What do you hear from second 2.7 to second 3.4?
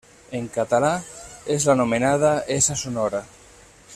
sonora.